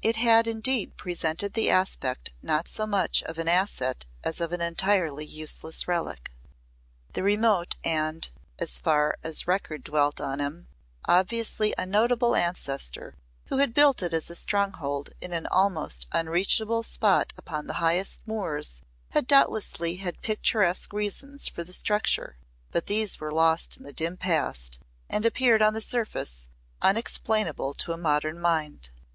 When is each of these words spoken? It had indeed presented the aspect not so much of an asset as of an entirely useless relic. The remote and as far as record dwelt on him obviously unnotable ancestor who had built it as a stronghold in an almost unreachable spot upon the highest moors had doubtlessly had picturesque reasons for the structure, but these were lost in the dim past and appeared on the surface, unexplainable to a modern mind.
It 0.00 0.16
had 0.16 0.46
indeed 0.46 0.96
presented 0.96 1.52
the 1.52 1.68
aspect 1.68 2.30
not 2.40 2.66
so 2.66 2.86
much 2.86 3.22
of 3.24 3.36
an 3.38 3.46
asset 3.46 4.06
as 4.24 4.40
of 4.40 4.52
an 4.54 4.62
entirely 4.62 5.26
useless 5.26 5.86
relic. 5.86 6.32
The 7.12 7.22
remote 7.22 7.76
and 7.84 8.26
as 8.58 8.78
far 8.78 9.18
as 9.22 9.46
record 9.46 9.84
dwelt 9.84 10.18
on 10.18 10.38
him 10.40 10.68
obviously 11.04 11.74
unnotable 11.76 12.34
ancestor 12.34 13.16
who 13.48 13.58
had 13.58 13.74
built 13.74 14.02
it 14.02 14.14
as 14.14 14.30
a 14.30 14.34
stronghold 14.34 15.10
in 15.20 15.34
an 15.34 15.46
almost 15.48 16.06
unreachable 16.10 16.82
spot 16.82 17.34
upon 17.36 17.66
the 17.66 17.74
highest 17.74 18.22
moors 18.26 18.80
had 19.10 19.26
doubtlessly 19.26 19.96
had 19.96 20.22
picturesque 20.22 20.94
reasons 20.94 21.48
for 21.48 21.62
the 21.62 21.74
structure, 21.74 22.38
but 22.70 22.86
these 22.86 23.20
were 23.20 23.30
lost 23.30 23.76
in 23.76 23.82
the 23.82 23.92
dim 23.92 24.16
past 24.16 24.78
and 25.10 25.26
appeared 25.26 25.60
on 25.60 25.74
the 25.74 25.82
surface, 25.82 26.48
unexplainable 26.80 27.74
to 27.74 27.92
a 27.92 27.98
modern 27.98 28.40
mind. 28.40 28.88